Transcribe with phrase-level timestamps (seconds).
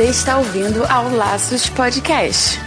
[0.00, 2.58] Você está ouvindo ao Laços Podcast.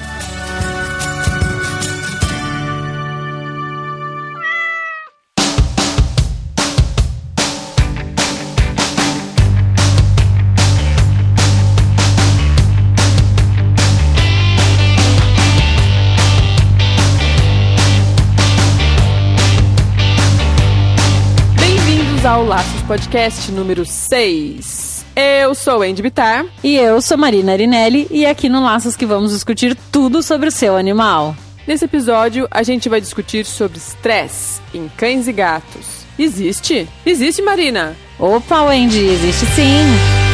[21.60, 24.93] Bem-vindos ao Laços Podcast número 6.
[25.16, 26.46] Eu sou Andy Bitar.
[26.64, 30.52] E eu sou Marina Arinelli e aqui no Laços que vamos discutir tudo sobre o
[30.52, 31.36] seu animal.
[31.68, 36.04] Nesse episódio, a gente vai discutir sobre estresse em cães e gatos.
[36.18, 36.88] Existe?
[37.06, 37.96] Existe, Marina?
[38.20, 40.33] Opa, Wendy, existe sim!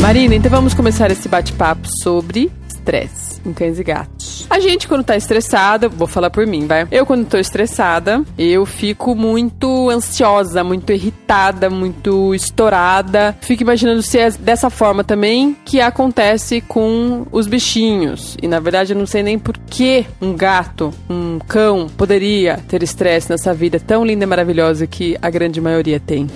[0.00, 4.13] Marina, então vamos começar esse bate-papo sobre estresse em cães e gatos.
[4.54, 6.86] A gente, quando tá estressada, vou falar por mim, vai.
[6.88, 13.36] Eu, quando tô estressada, eu fico muito ansiosa, muito irritada, muito estourada.
[13.40, 18.36] Fico imaginando se é dessa forma também que acontece com os bichinhos.
[18.40, 22.80] E na verdade, eu não sei nem por que um gato, um cão, poderia ter
[22.84, 26.28] estresse nessa vida tão linda e maravilhosa que a grande maioria tem.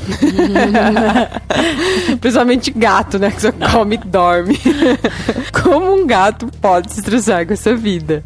[2.20, 3.30] Principalmente gato, né?
[3.30, 4.58] Que só come e dorme.
[5.62, 8.07] Como um gato pode se estressar com essa vida?
[8.08, 8.22] the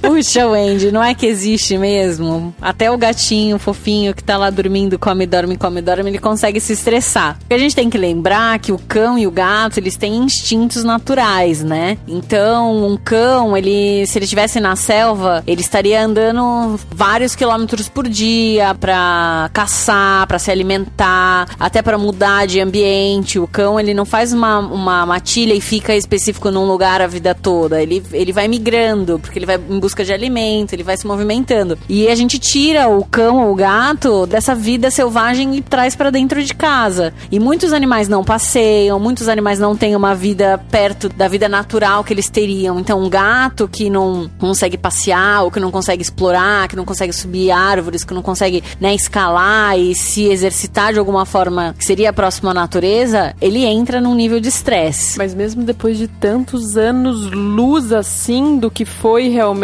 [0.00, 2.54] Puxa, Wendy, não é que existe mesmo?
[2.60, 6.72] Até o gatinho fofinho que tá lá dormindo, come, dorme, come, dorme, ele consegue se
[6.72, 7.38] estressar.
[7.38, 10.84] Porque a gente tem que lembrar que o cão e o gato, eles têm instintos
[10.84, 11.98] naturais, né?
[12.06, 18.08] Então, um cão, ele, se ele estivesse na selva, ele estaria andando vários quilômetros por
[18.08, 23.38] dia pra caçar, pra se alimentar, até pra mudar de ambiente.
[23.38, 27.34] O cão, ele não faz uma, uma matilha e fica específico num lugar a vida
[27.34, 27.82] toda.
[27.82, 31.78] Ele, ele vai migrando, porque ele vai em busca de alimento, ele vai se movimentando.
[31.88, 36.10] E a gente tira o cão ou o gato dessa vida selvagem e traz para
[36.10, 37.12] dentro de casa.
[37.30, 42.04] E muitos animais não passeiam, muitos animais não têm uma vida perto da vida natural
[42.04, 42.78] que eles teriam.
[42.78, 47.12] Então, um gato que não consegue passear, ou que não consegue explorar, que não consegue
[47.12, 52.12] subir árvores, que não consegue né, escalar e se exercitar de alguma forma que seria
[52.12, 55.16] próximo à natureza, ele entra num nível de estresse.
[55.18, 59.61] Mas mesmo depois de tantos anos luz assim do que foi realmente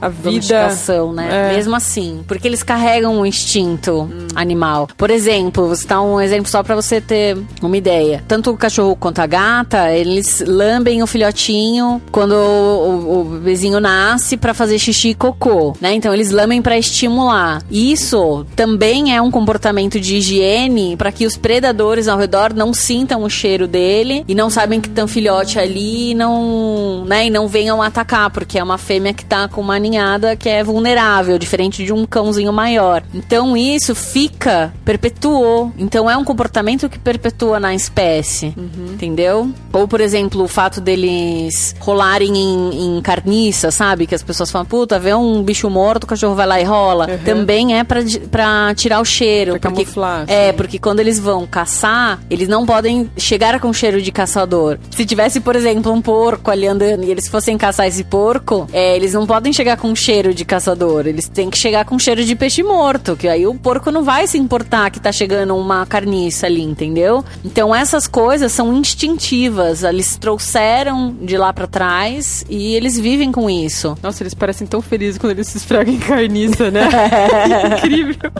[0.00, 0.68] a vida.
[1.14, 1.50] Né?
[1.50, 1.54] É.
[1.54, 2.22] Mesmo assim.
[2.26, 4.88] Porque eles carregam um instinto animal.
[4.96, 8.24] Por exemplo, vou citar um exemplo só pra você ter uma ideia.
[8.26, 13.80] Tanto o cachorro quanto a gata, eles lambem o filhotinho quando o, o, o bebezinho
[13.80, 15.94] nasce pra fazer xixi e cocô, né?
[15.94, 17.62] Então eles lambem pra estimular.
[17.70, 23.22] Isso também é um comportamento de higiene pra que os predadores ao redor não sintam
[23.22, 27.30] o cheiro dele e não sabem que tem um filhote ali e não, né, e
[27.30, 31.38] não venham atacar, porque é uma fêmea que tá com uma ninhada que é vulnerável,
[31.38, 33.02] diferente de um cãozinho maior.
[33.12, 35.72] Então isso fica, perpetuou.
[35.76, 38.54] Então é um comportamento que perpetua na espécie,
[38.92, 39.50] entendeu?
[39.72, 44.06] Ou, por exemplo, o fato deles rolarem em, em carniça, sabe?
[44.06, 47.06] Que as pessoas falam, puta, vê um bicho morto, o cachorro vai lá e rola.
[47.10, 47.18] Uhum.
[47.18, 49.52] Também é pra, tirar o cheiro.
[49.58, 54.00] Pra porque, camuflar, É, porque quando eles vão caçar, eles não podem chegar com cheiro
[54.00, 54.78] de caçador.
[54.90, 58.96] Se tivesse, por exemplo, um porco ali andando e eles fossem caçar esse porco, é,
[58.96, 62.24] eles eles não podem chegar com cheiro de caçador, eles têm que chegar com cheiro
[62.24, 65.84] de peixe morto, que aí o porco não vai se importar que tá chegando uma
[65.84, 67.24] carniça ali, entendeu?
[67.44, 73.50] Então essas coisas são instintivas, eles trouxeram de lá para trás e eles vivem com
[73.50, 73.98] isso.
[74.00, 76.88] Nossa, eles parecem tão felizes quando eles se esfregam em carniça, né?
[77.78, 78.30] Incrível.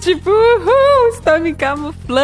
[0.00, 2.16] tipo, uhul, está me camuflando.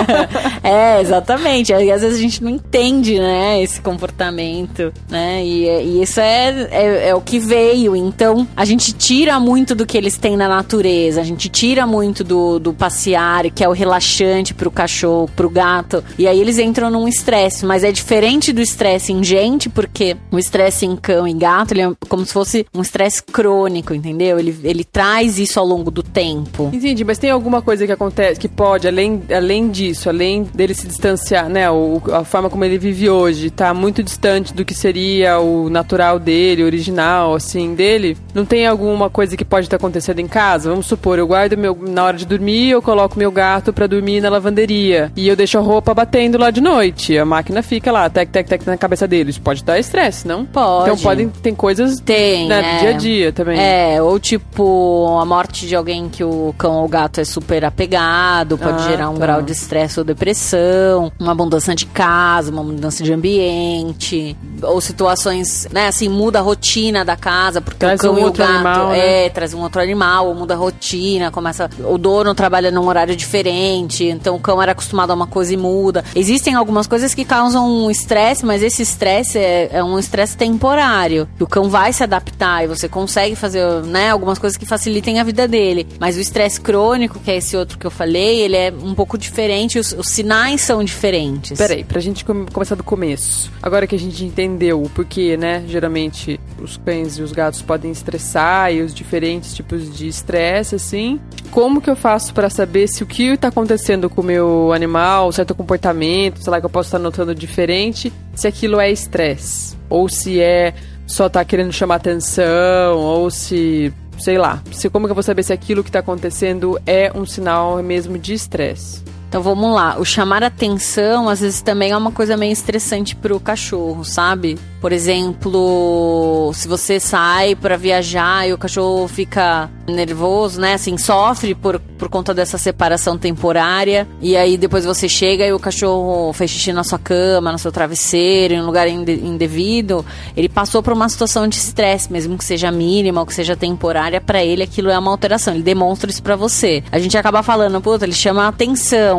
[0.64, 1.70] é, exatamente.
[1.70, 5.44] E às vezes a gente não entende, né, esse comportamento, né?
[5.44, 7.96] E, e isso é, é, é, o que veio.
[7.96, 12.22] Então, a gente tira muito do que eles têm na natureza, a gente tira muito
[12.22, 16.02] do, do passear, que é o relaxante pro cachorro, pro gato.
[16.18, 20.38] E aí eles entram num estresse, mas é diferente do estresse em gente, porque o
[20.38, 24.38] estresse em cão e gato, ele é como se fosse um estresse crônico, entendeu?
[24.38, 26.70] Ele, ele traz isso ao longo do tempo.
[26.72, 30.86] Entendi, mas tem alguma coisa que acontece, que pode, além, além disso, além dele se
[30.86, 31.70] distanciar, né?
[31.70, 36.18] O, a forma como ele vive hoje tá muito distante do que seria o natural
[36.18, 38.16] dele, original, assim, dele.
[38.34, 40.70] Não tem alguma coisa que pode estar acontecendo em casa?
[40.70, 41.76] Vamos supor, eu guardo meu.
[41.88, 45.10] Na hora de dormir, eu coloco meu gato pra dormir na lavanderia.
[45.16, 47.16] E eu deixo a roupa batendo lá de noite.
[47.18, 49.30] A máquina fica lá, tec, tec, tec na cabeça dele.
[49.30, 50.44] Isso pode dar estresse, não?
[50.44, 50.90] Pode.
[50.90, 51.28] Então podem.
[51.28, 52.00] Tem coisas.
[52.00, 52.46] Tem.
[52.48, 52.74] Né, é.
[52.74, 53.58] do dia a dia também.
[53.58, 58.56] É, ou tipo, a morte de alguém que o cão ou gato é super apegado,
[58.58, 59.20] pode Ah, gerar um tá.
[59.20, 65.66] grau de estresse ou depressão, uma mudança de casa, uma mudança de ambiente, ou situações,
[65.72, 66.57] né, assim, muda a rotina
[67.04, 69.26] da casa, porque Traz o cão um e o gato animal, né?
[69.26, 74.04] é, traz um outro animal, muda a rotina, começa, o dono trabalha num horário diferente,
[74.04, 76.04] então o cão era acostumado a uma coisa e muda.
[76.14, 81.28] Existem algumas coisas que causam um estresse, mas esse estresse é, é um estresse temporário,
[81.40, 85.24] o cão vai se adaptar e você consegue fazer, né, algumas coisas que facilitem a
[85.24, 85.86] vida dele.
[85.98, 89.16] Mas o estresse crônico, que é esse outro que eu falei, ele é um pouco
[89.16, 91.56] diferente, os, os sinais são diferentes.
[91.56, 93.50] Peraí, pra gente come- começar do começo.
[93.62, 95.62] Agora que a gente entendeu o porquê, né?
[95.68, 101.20] Geralmente os cães e os gatos podem estressar e os diferentes tipos de estresse, assim.
[101.50, 105.30] Como que eu faço pra saber se o que tá acontecendo com o meu animal,
[105.32, 109.76] certo comportamento, sei lá, que eu posso estar notando diferente, se aquilo é estresse?
[109.88, 110.74] Ou se é
[111.06, 113.92] só tá querendo chamar atenção, ou se.
[114.18, 114.62] Sei lá.
[114.72, 118.18] Se, como que eu vou saber se aquilo que tá acontecendo é um sinal mesmo
[118.18, 119.02] de estresse?
[119.28, 123.38] Então vamos lá, o chamar atenção às vezes também é uma coisa meio estressante pro
[123.38, 124.58] cachorro, sabe?
[124.80, 130.74] Por exemplo, se você sai pra viajar e o cachorro fica nervoso, né?
[130.74, 134.06] Assim, sofre por, por conta dessa separação temporária.
[134.20, 137.72] E aí depois você chega e o cachorro fez xixi na sua cama, no seu
[137.72, 140.04] travesseiro, em um lugar inde- indevido.
[140.36, 144.20] Ele passou por uma situação de estresse, mesmo que seja mínima ou que seja temporária,
[144.20, 145.54] pra ele aquilo é uma alteração.
[145.54, 146.84] Ele demonstra isso pra você.
[146.92, 148.52] A gente acaba falando, puta, ele chama a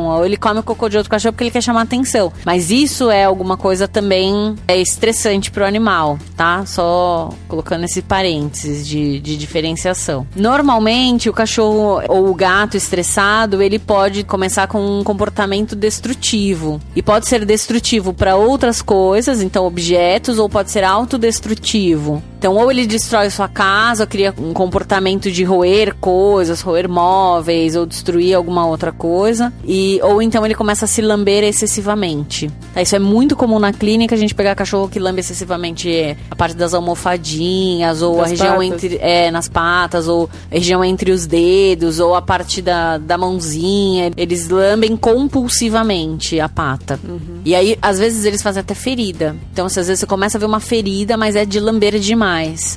[0.05, 2.31] ou ele come o cocô de outro cachorro porque ele quer chamar atenção.
[2.45, 6.65] Mas isso é alguma coisa também é estressante pro animal, tá?
[6.65, 10.27] Só colocando esse parênteses de, de diferenciação.
[10.35, 16.79] Normalmente, o cachorro ou o gato estressado, ele pode começar com um comportamento destrutivo.
[16.95, 22.21] E pode ser destrutivo para outras coisas, então objetos, ou pode ser autodestrutivo.
[22.39, 27.85] Então, ou ele destrói sua casa, cria um comportamento de roer coisas, roer móveis, ou
[27.85, 29.51] destruir alguma outra coisa.
[29.65, 32.49] E, ou então ele começa a se lamber excessivamente.
[32.73, 36.15] Tá, Isso é muito comum na clínica, a gente pegar cachorro que lambe excessivamente é,
[36.31, 38.67] a parte das almofadinhas, ou a Das região patas.
[38.83, 43.17] entre é, nas patas, ou a região entre os dedos, ou a parte da, da
[43.17, 44.11] mãozinha.
[44.15, 46.97] Eles lambem compulsivamente a pata.
[47.43, 49.35] E aí, às vezes, eles fazem até ferida.
[49.51, 52.28] Então, assim, às vezes você começa a ver uma ferida, mas é de lamber demais.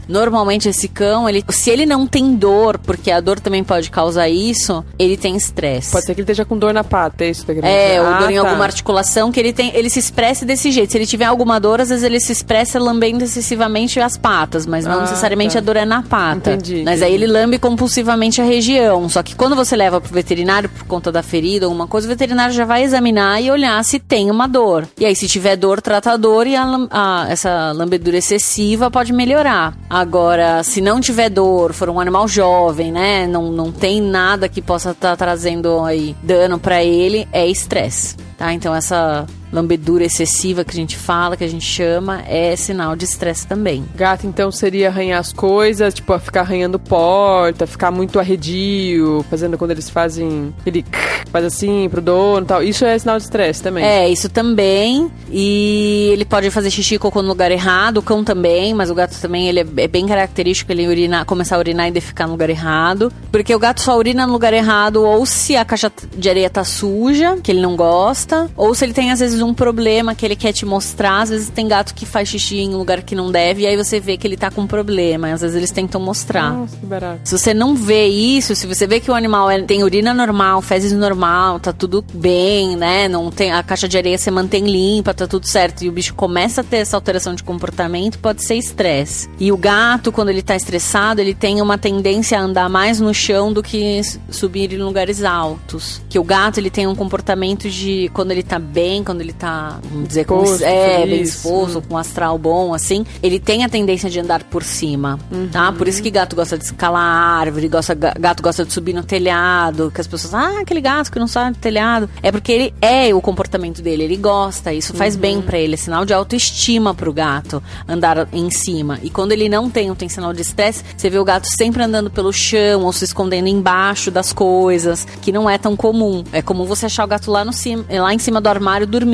[0.09, 4.29] Normalmente, esse cão, ele, se ele não tem dor, porque a dor também pode causar
[4.29, 5.91] isso, ele tem estresse.
[5.93, 8.19] Pode ser que ele esteja com dor na pata, é isso que É, ou Ah,
[8.19, 8.41] dor em tá.
[8.41, 10.93] alguma articulação que ele tem, ele se expresse desse jeito.
[10.93, 14.85] Se ele tiver alguma dor, às vezes ele se expressa lambendo excessivamente as patas, mas
[14.85, 15.59] não Ah, necessariamente tá.
[15.59, 16.53] a dor é na pata.
[16.55, 19.09] Entendi, Mas aí ele lambe compulsivamente a região.
[19.09, 22.11] Só que quando você leva pro veterinário por conta da ferida ou alguma coisa, o
[22.11, 24.87] veterinário já vai examinar e olhar se tem uma dor.
[24.99, 29.13] E aí, se tiver dor, trata a dor e a a- essa lambedura excessiva pode
[29.13, 29.42] melhorar.
[29.89, 33.27] Agora, se não tiver dor, for um animal jovem, né?
[33.27, 38.17] Não, não tem nada que possa estar trazendo aí dano pra ele, é estresse.
[38.39, 38.53] Tá?
[38.53, 43.05] Então essa lambedura excessiva que a gente fala, que a gente chama, é sinal de
[43.05, 43.85] estresse também.
[43.95, 49.73] Gato, então, seria arranhar as coisas, tipo, ficar arranhando porta, ficar muito arredio, fazendo quando
[49.73, 50.55] eles fazem.
[50.65, 50.85] Ele
[51.31, 52.63] faz assim pro dono e tal.
[52.63, 53.85] Isso é sinal de estresse também.
[53.85, 55.11] É, isso também.
[55.31, 58.95] E ele pode fazer xixi e cocô no lugar errado, o cão também, mas o
[58.95, 62.33] gato também ele é, é bem característico ele urinar, começar a urinar e defecar no
[62.33, 63.13] lugar errado.
[63.31, 66.65] Porque o gato só urina no lugar errado ou se a caixa de areia tá
[66.65, 70.37] suja, que ele não gosta, ou se ele tem às vezes um problema que ele
[70.37, 71.23] quer te mostrar.
[71.23, 73.77] Às vezes tem gato que faz xixi em um lugar que não deve, e aí
[73.77, 75.33] você vê que ele tá com um problema.
[75.33, 76.53] Às vezes eles tentam mostrar.
[76.53, 77.21] Nossa, que barato.
[77.25, 80.63] Se você não vê isso, se você vê que o animal é- tem urina normal,
[80.63, 83.09] fezes normal, tá tudo bem, né?
[83.09, 86.15] Não tem a caixa de areia você mantém limpa, tá tudo certo, e o bicho
[86.15, 89.29] começa a ter essa alteração de comportamento, pode ser estresse.
[89.39, 93.13] E o gato, quando ele tá estressado, ele tem uma tendência a andar mais no
[93.13, 96.01] chão do que subir em lugares altos.
[96.09, 99.79] Que o gato, ele tem um comportamento de quando ele tá bem, quando ele tá,
[99.91, 101.83] vamos dizer, com, Disposto, é, bem disposto, Hum.
[101.89, 105.19] com um astral bom, assim, ele tem a tendência de andar por cima,
[105.51, 105.73] tá?
[105.73, 109.03] Por isso que gato gosta de escalar árvore, gosta, ga- gato gosta de subir no
[109.03, 112.09] telhado, que as pessoas, ah, aquele gato que não sabe telhado.
[112.23, 115.77] É porque ele é o comportamento dele, ele gosta, isso faz bem pra ele, é
[115.77, 118.99] sinal de autoestima pro gato andar em cima.
[119.03, 121.83] E quando ele não tem, não tem sinal de estresse, você vê o gato sempre
[121.83, 126.25] andando pelo chão ou se escondendo embaixo das coisas, que não é tão comum.
[126.33, 129.13] É comum você achar o gato lá, no cima, lá em cima do armário dormindo,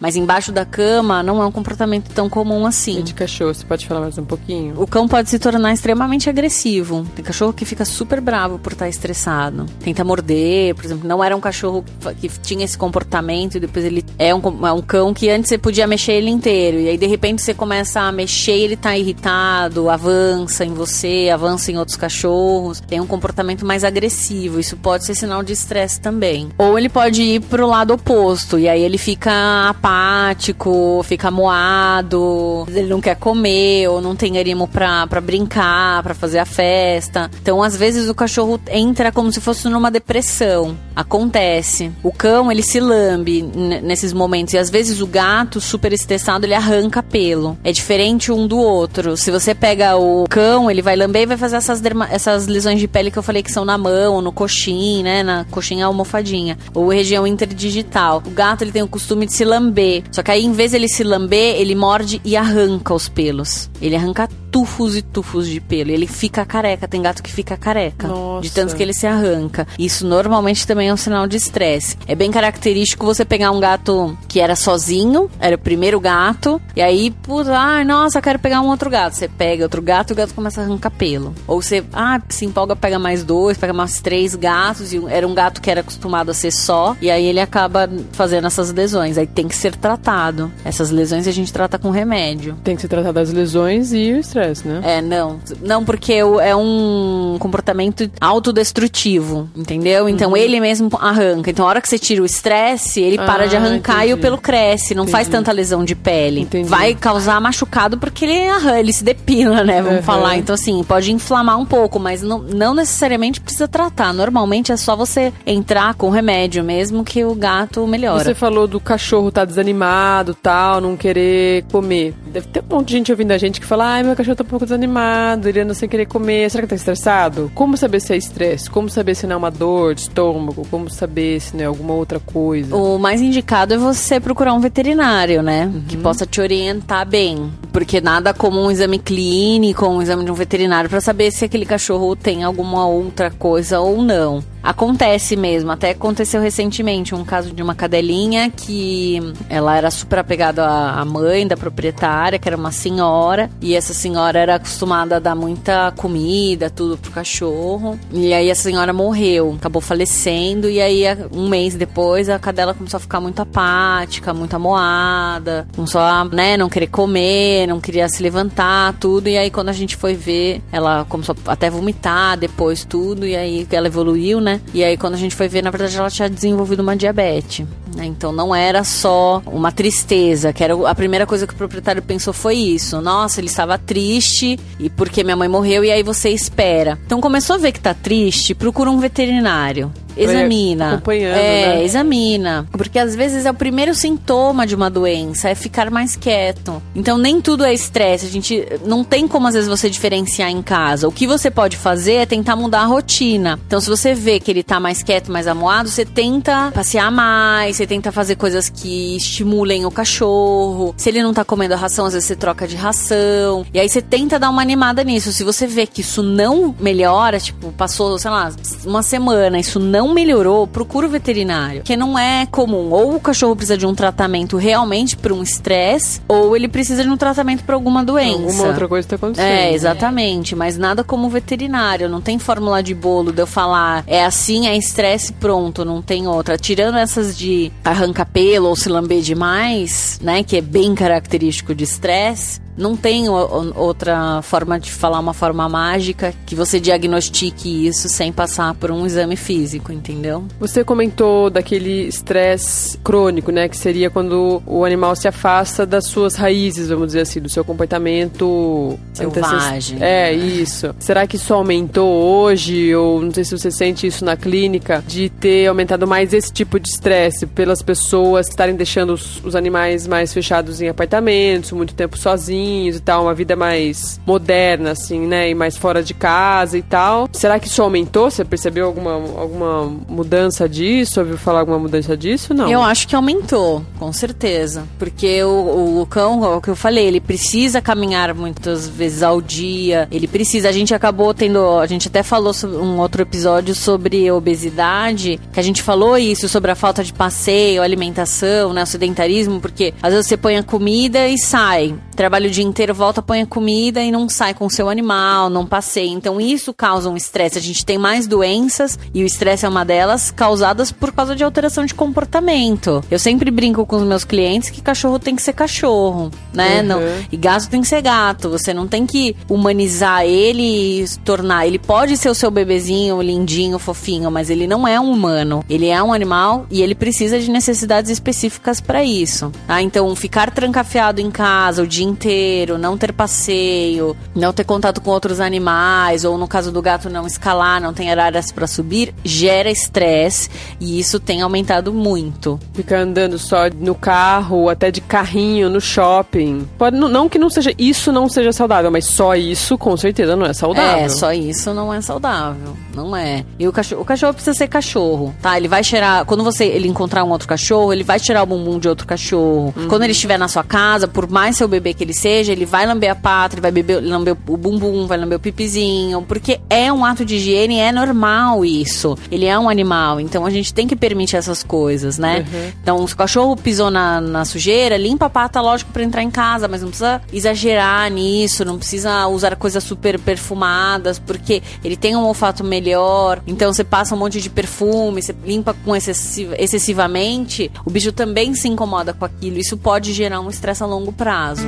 [0.00, 3.00] mas embaixo da cama não é um comportamento tão comum assim.
[3.00, 4.80] E de cachorro, você pode falar mais um pouquinho?
[4.80, 7.06] O cão pode se tornar extremamente agressivo.
[7.14, 9.66] Tem cachorro que fica super bravo por estar estressado.
[9.80, 11.08] Tenta morder, por exemplo.
[11.08, 11.84] Não era um cachorro
[12.20, 15.58] que tinha esse comportamento e depois ele é um, é um cão que antes você
[15.58, 16.78] podia mexer ele inteiro.
[16.78, 21.30] E aí de repente você começa a mexer e ele tá irritado, avança em você,
[21.32, 22.80] avança em outros cachorros.
[22.80, 24.60] Tem um comportamento mais agressivo.
[24.60, 26.48] Isso pode ser sinal de estresse também.
[26.58, 28.58] Ou ele pode ir pro lado oposto.
[28.58, 34.68] E aí ele fica apático, fica moado, ele não quer comer, ou não tem ânimo
[34.68, 37.30] pra, pra brincar, pra fazer a festa.
[37.40, 40.76] Então, às vezes, o cachorro entra como se fosse numa depressão.
[40.94, 41.92] Acontece.
[42.02, 44.54] O cão, ele se lambe nesses momentos.
[44.54, 47.58] E às vezes o gato, super estressado, ele arranca pelo.
[47.62, 49.16] É diferente um do outro.
[49.16, 52.88] Se você pega o cão, ele vai lamber e vai fazer essas, essas lesões de
[52.88, 55.22] pele que eu falei que são na mão, no coxim, né?
[55.22, 56.56] Na coxinha almofadinha.
[56.72, 58.22] Ou região interdigital.
[58.26, 60.04] O gato, ele tem o costume de se lamber.
[60.10, 63.70] Só que aí, em vez ele se lamber, ele morde e arranca os pelos.
[63.80, 65.90] Ele arranca tufos e tufos de pelo.
[65.90, 66.88] Ele fica careca.
[66.88, 68.08] Tem gato que fica careca.
[68.08, 68.42] Nossa.
[68.42, 69.66] De tanto que ele se arranca.
[69.78, 71.98] Isso normalmente também é um sinal de estresse.
[72.06, 76.80] É bem característico você pegar um gato que era sozinho, era o primeiro gato, e
[76.80, 79.14] aí, puta, ai, nossa, quero pegar um outro gato.
[79.14, 81.34] Você pega outro gato e o gato começa a arrancar pelo.
[81.46, 85.34] Ou você, ah, se empolga, pega mais dois, pega mais três gatos, e era um
[85.34, 89.15] gato que era acostumado a ser só, e aí ele acaba fazendo essas lesões.
[89.18, 90.50] Aí tem que ser tratado.
[90.64, 92.56] Essas lesões a gente trata com remédio.
[92.64, 94.80] Tem que se tratar das lesões e o estresse, né?
[94.82, 95.38] É, não.
[95.62, 100.08] Não, porque é um comportamento autodestrutivo, entendeu?
[100.08, 101.50] Então ele mesmo arranca.
[101.50, 104.12] Então a hora que você tira o estresse, ele para Ah, de arrancar e o
[104.12, 104.22] entendi.
[104.22, 104.94] pelo cresce.
[104.94, 106.40] Não faz tanta lesão de pele.
[106.40, 106.68] Entendi.
[106.68, 109.80] Vai causar machucado porque ele arranca, ele se depila, né?
[109.82, 110.02] Vamos Uhum.
[110.02, 110.36] falar.
[110.36, 114.12] Então, assim, pode inflamar um pouco, mas não, não necessariamente precisa tratar.
[114.12, 118.24] Normalmente é só você entrar com remédio mesmo que o gato melhora.
[118.24, 122.14] Você falou do cachorro tá desanimado, tal, não querer comer.
[122.36, 124.44] Deve ter um monte de gente ouvindo a gente que fala: ai, meu cachorro tá
[124.44, 126.50] um pouco desanimado, ele anda sem querer comer.
[126.50, 127.50] Será que tá estressado?
[127.54, 128.68] Como saber se é estresse?
[128.68, 130.66] Como saber se não é uma dor de estômago?
[130.70, 132.76] Como saber se não é alguma outra coisa?
[132.76, 135.64] O mais indicado é você procurar um veterinário, né?
[135.64, 135.84] Uhum.
[135.88, 137.50] Que possa te orientar bem.
[137.72, 141.64] Porque nada como um exame clínico, um exame de um veterinário pra saber se aquele
[141.64, 144.44] cachorro tem alguma outra coisa ou não.
[144.66, 150.66] Acontece mesmo, até aconteceu recentemente um caso de uma cadelinha que ela era super apegada
[150.66, 155.34] à mãe da proprietária, que era uma senhora, e essa senhora era acostumada a dar
[155.34, 157.98] muita comida, tudo pro cachorro.
[158.12, 162.98] E aí a senhora morreu, acabou falecendo, e aí um mês depois a cadela começou
[162.98, 168.22] a ficar muito apática, muito amoada, começou a, né, não querer comer, não queria se
[168.22, 169.28] levantar, tudo.
[169.28, 173.36] E aí quando a gente foi ver, ela começou até a vomitar depois tudo, e
[173.36, 174.60] aí ela evoluiu, né?
[174.74, 177.66] E aí quando a gente foi ver, na verdade ela tinha desenvolvido uma diabetes.
[177.96, 178.04] né?
[178.04, 182.15] Então não era só uma tristeza, que era a primeira coisa que o proprietário pensou
[182.32, 183.00] foi isso.
[183.00, 186.98] Nossa, ele estava triste e porque minha mãe morreu e aí você espera.
[187.06, 189.92] Então começou a ver que tá triste, procura um veterinário.
[190.16, 190.94] Examina.
[190.94, 191.84] acompanhando, é, né?
[191.84, 192.66] examina.
[192.72, 196.82] Porque às vezes é o primeiro sintoma de uma doença, é ficar mais quieto.
[196.94, 198.26] Então nem tudo é estresse.
[198.26, 201.08] A gente não tem como às vezes você diferenciar em casa.
[201.08, 203.58] O que você pode fazer é tentar mudar a rotina.
[203.66, 207.76] Então se você vê que ele tá mais quieto, mais amuado, você tenta passear mais,
[207.76, 210.94] você tenta fazer coisas que estimulem o cachorro.
[210.96, 213.66] Se ele não tá comendo a ração, às vezes você troca de ração.
[213.72, 215.32] E aí você tenta dar uma animada nisso.
[215.32, 218.50] Se você vê que isso não melhora, tipo, passou, sei lá,
[218.84, 221.82] uma semana, isso não não melhorou, procura o veterinário.
[221.82, 222.90] Que não é comum.
[222.90, 227.10] Ou o cachorro precisa de um tratamento realmente para um estresse, ou ele precisa de
[227.10, 228.42] um tratamento para alguma doença.
[228.42, 229.46] Alguma outra coisa está acontecendo.
[229.46, 230.54] É, exatamente.
[230.54, 232.08] Mas nada como veterinário.
[232.08, 236.28] Não tem fórmula de bolo de eu falar é assim, é estresse, pronto, não tem
[236.28, 236.56] outra.
[236.56, 240.42] Tirando essas de arranca pelo ou se lamber demais, né?
[240.42, 246.34] Que é bem característico de estresse não tem outra forma de falar uma forma mágica
[246.44, 250.44] que você diagnostique isso sem passar por um exame físico, entendeu?
[250.60, 253.68] Você comentou daquele estresse crônico, né?
[253.68, 257.64] Que seria quando o animal se afasta das suas raízes, vamos dizer assim, do seu
[257.64, 259.98] comportamento selvagem.
[260.00, 260.94] É, isso.
[260.98, 262.94] Será que isso aumentou hoje?
[262.94, 266.78] Ou não sei se você sente isso na clínica, de ter aumentado mais esse tipo
[266.78, 272.16] de estresse pelas pessoas estarem deixando os, os animais mais fechados em apartamentos, muito tempo
[272.18, 275.50] sozinhos e tal, uma vida mais moderna, assim, né?
[275.50, 277.28] E mais fora de casa e tal.
[277.32, 278.30] Será que isso aumentou?
[278.30, 281.20] Você percebeu alguma, alguma mudança disso?
[281.20, 282.54] Ouviu falar alguma mudança disso?
[282.54, 282.68] Não.
[282.68, 284.84] Eu acho que aumentou, com certeza.
[284.98, 289.40] Porque o, o cão, é o que eu falei, ele precisa caminhar muitas vezes ao
[289.40, 290.08] dia.
[290.10, 290.68] Ele precisa.
[290.68, 291.78] A gente acabou tendo.
[291.78, 296.48] A gente até falou sobre um outro episódio sobre obesidade, que a gente falou isso,
[296.48, 298.82] sobre a falta de passeio, alimentação, né?
[298.82, 301.94] O sedentarismo, porque às vezes você põe a comida e sai.
[302.14, 305.66] Trabalho dia inteiro, volta, põe a comida e não sai com o seu animal, não
[305.66, 306.08] passeia.
[306.08, 307.58] Então isso causa um estresse.
[307.58, 311.44] A gente tem mais doenças, e o estresse é uma delas, causadas por causa de
[311.44, 313.04] alteração de comportamento.
[313.10, 316.80] Eu sempre brinco com os meus clientes que cachorro tem que ser cachorro, né?
[316.80, 316.86] Uhum.
[316.86, 318.50] Não, e gato tem que ser gato.
[318.50, 321.66] Você não tem que humanizar ele e tornar.
[321.66, 325.64] Ele pode ser o seu bebezinho, lindinho, fofinho, mas ele não é um humano.
[325.68, 329.50] Ele é um animal e ele precisa de necessidades específicas para isso.
[329.68, 335.00] Ah, então ficar trancafiado em casa o dia inteiro, não ter passeio, não ter contato
[335.00, 339.14] com outros animais, ou no caso do gato não escalar, não ter áreas para subir,
[339.24, 342.60] gera estresse e isso tem aumentado muito.
[342.74, 346.68] Ficar andando só no carro, até de carrinho, no shopping.
[346.76, 350.46] Pode, não que não seja isso não seja saudável, mas só isso com certeza não
[350.46, 351.04] é saudável.
[351.04, 352.76] É, só isso não é saudável.
[352.94, 353.44] Não é.
[353.58, 355.56] E o cachorro, o cachorro precisa ser cachorro, tá?
[355.56, 358.78] Ele vai cheirar, quando você ele encontrar um outro cachorro, ele vai tirar o bumbum
[358.78, 359.72] de outro cachorro.
[359.76, 359.88] Uhum.
[359.88, 362.86] Quando ele estiver na sua casa, por mais seu bebê que ele seja, ele vai
[362.86, 366.92] lamber a pata, ele vai beber, lamber o bumbum, vai lamber o pipizinho, porque é
[366.92, 369.16] um ato de higiene, é normal isso.
[369.30, 372.44] Ele é um animal, então a gente tem que permitir essas coisas, né?
[372.52, 372.72] Uhum.
[372.82, 376.30] Então, se o cachorro pisou na, na sujeira, limpa a pata, lógico, para entrar em
[376.30, 382.16] casa, mas não precisa exagerar nisso, não precisa usar coisas super perfumadas, porque ele tem
[382.16, 383.40] um olfato melhor.
[383.46, 388.54] Então, você passa um monte de perfume, você limpa com excessiv excessivamente, o bicho também
[388.54, 389.58] se incomoda com aquilo.
[389.58, 391.66] Isso pode gerar um estresse a longo prazo.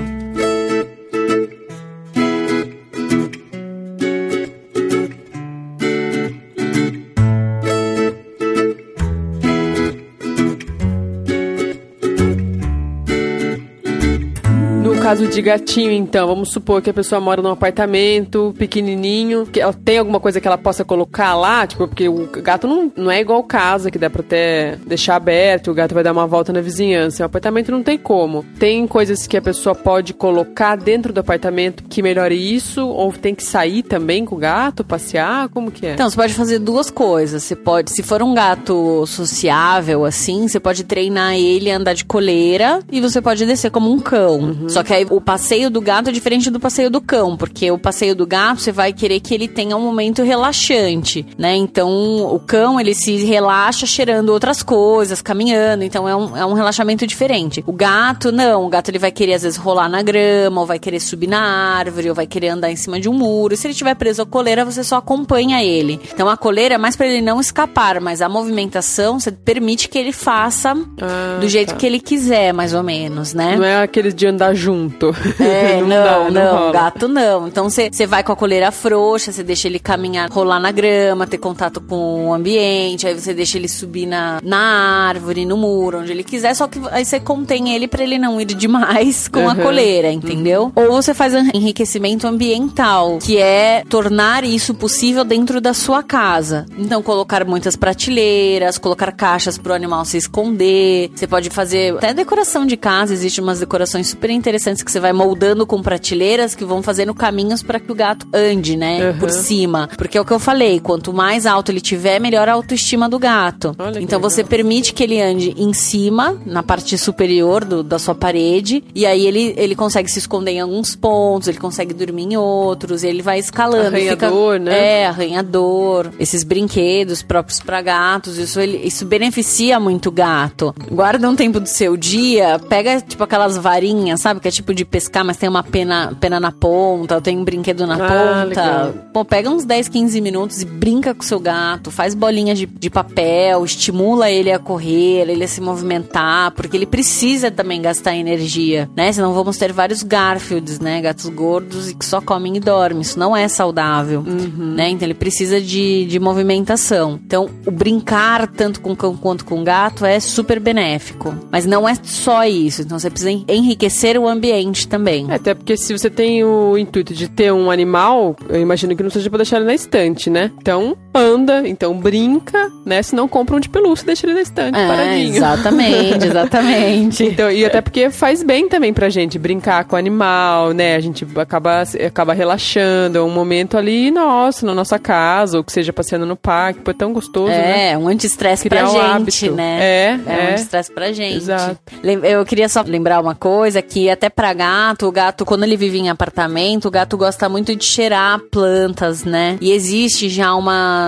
[15.08, 19.72] Caso de gatinho, então, vamos supor que a pessoa mora num apartamento pequenininho, que ela
[19.72, 23.18] tem alguma coisa que ela possa colocar lá, tipo, porque o gato não, não é
[23.18, 26.60] igual casa, que dá pra até deixar aberto, o gato vai dar uma volta na
[26.60, 27.22] vizinhança.
[27.22, 28.44] O apartamento não tem como.
[28.58, 33.34] Tem coisas que a pessoa pode colocar dentro do apartamento que melhore isso, ou tem
[33.34, 35.94] que sair também com o gato, passear, como que é?
[35.94, 37.44] Então, você pode fazer duas coisas.
[37.44, 42.04] Você pode, se for um gato sociável, assim, você pode treinar ele a andar de
[42.04, 44.40] coleira e você pode descer como um cão.
[44.40, 44.68] Uhum.
[44.68, 47.78] Só que aí o passeio do gato é diferente do passeio do cão, porque o
[47.78, 51.56] passeio do gato você vai querer que ele tenha um momento relaxante, né?
[51.56, 51.88] Então
[52.34, 57.06] o cão ele se relaxa cheirando outras coisas, caminhando, então é um, é um relaxamento
[57.06, 57.62] diferente.
[57.66, 60.78] O gato não, o gato ele vai querer às vezes rolar na grama, ou vai
[60.78, 63.56] querer subir na árvore, ou vai querer andar em cima de um muro.
[63.56, 66.00] Se ele estiver preso à coleira, você só acompanha ele.
[66.12, 69.98] Então a coleira é mais para ele não escapar, mas a movimentação você permite que
[69.98, 71.76] ele faça ah, do jeito tá.
[71.76, 73.56] que ele quiser, mais ou menos, né?
[73.56, 75.14] Não é aquele de andar junto junto.
[75.40, 77.48] É, não, não, dá, não, gato não.
[77.48, 81.38] Então você vai com a coleira frouxa, você deixa ele caminhar, rolar na grama, ter
[81.38, 86.12] contato com o ambiente, aí você deixa ele subir na, na árvore, no muro, onde
[86.12, 89.50] ele quiser, só que aí você contém ele para ele não ir demais com uhum.
[89.50, 90.72] a coleira, entendeu?
[90.76, 90.84] Uhum.
[90.84, 96.66] Ou você faz enriquecimento ambiental, que é tornar isso possível dentro da sua casa.
[96.78, 101.10] Então colocar muitas prateleiras, colocar caixas pro animal se esconder.
[101.14, 105.00] Você pode fazer até decoração de casa, existe umas decorações super interessantes interessantes que você
[105.00, 109.10] vai moldando com prateleiras que vão fazendo caminhos para que o gato ande, né?
[109.10, 109.18] Uhum.
[109.18, 109.88] Por cima.
[109.96, 113.18] Porque é o que eu falei, quanto mais alto ele tiver, melhor a autoestima do
[113.18, 113.74] gato.
[113.78, 114.50] Olha então você legal.
[114.50, 119.26] permite que ele ande em cima, na parte superior do- da sua parede, e aí
[119.26, 123.38] ele, ele consegue se esconder em alguns pontos, ele consegue dormir em outros, ele vai
[123.38, 123.88] escalando.
[123.88, 125.00] Arranhador, fica, né?
[125.02, 130.74] É, arranhador, esses brinquedos próprios para gatos, isso, ele- isso beneficia muito o gato.
[130.90, 134.40] Guarda um tempo do seu dia, pega tipo aquelas varinhas, sabe?
[134.40, 137.44] Que é tipo de pescar, mas tem uma pena, pena na ponta, ou tem um
[137.44, 138.44] brinquedo na Ah, ponta.
[138.44, 138.94] legal.
[139.12, 142.66] Pô, pega uns 10, 15 minutos e brinca com o seu gato, faz bolinhas de,
[142.66, 148.14] de papel, estimula ele a correr, ele a se movimentar, porque ele precisa também gastar
[148.16, 149.12] energia, né?
[149.12, 151.00] Senão vamos ter vários Garfields, né?
[151.00, 153.00] Gatos gordos e que só comem e dormem.
[153.02, 154.88] Isso não é saudável, né?
[154.90, 157.18] Então ele precisa de, de movimentação.
[157.24, 161.34] Então, o brincar tanto com cão quanto com gato é super benéfico.
[161.50, 162.82] Mas não é só isso.
[162.82, 164.47] Então você precisa en- enriquecer o ambiente
[164.88, 165.26] também.
[165.30, 169.02] É, até porque se você tem o intuito de ter um animal, eu imagino que
[169.02, 170.50] não seja pra deixar ele na estante, né?
[170.60, 173.02] Então, anda, então brinca, né?
[173.02, 175.36] Se não, compra um de pelúcia e deixa ele na estante, É, paradinho.
[175.36, 177.24] exatamente, exatamente.
[177.24, 180.94] Então, e até porque faz bem também pra gente brincar com o animal, né?
[180.96, 185.72] A gente acaba, acaba relaxando, é um momento ali nosso, na nossa casa, ou que
[185.72, 187.92] seja passeando no parque, pô, é tão gostoso, né?
[187.92, 189.54] É, um anti-estresse pra um gente, hábito.
[189.54, 189.78] né?
[189.80, 190.50] É, um é.
[190.52, 191.36] anti-estresse pra gente.
[191.36, 191.78] Exato.
[192.22, 195.98] Eu queria só lembrar uma coisa, que até pra gato, o gato, quando ele vive
[195.98, 199.56] em apartamento, o gato gosta muito de cheirar plantas, né?
[199.60, 200.54] E existe já